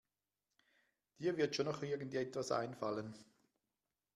[1.19, 3.13] Dir wird schon noch irgendetwas einfallen.